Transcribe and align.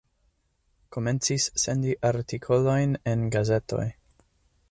Komencis 0.95 1.45
sendi 1.65 1.93
artikolojn 2.11 2.97
en 3.13 3.29
gazetoj. 3.39 3.87